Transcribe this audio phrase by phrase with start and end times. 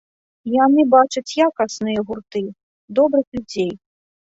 [0.53, 2.43] Яны бачаць якасныя гурты,
[3.03, 3.71] добрых людзей.